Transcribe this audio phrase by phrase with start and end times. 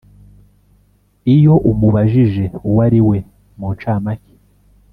[1.35, 3.17] Iyo umubajije uwo ari we
[3.57, 4.33] mu ncamake